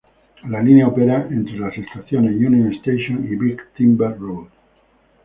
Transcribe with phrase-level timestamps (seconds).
[0.49, 4.47] La línea opera entre las estaciones Union Station y Big Timber Road.